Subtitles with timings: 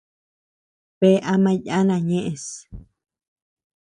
[0.99, 2.45] Bea ama yana ñeʼes.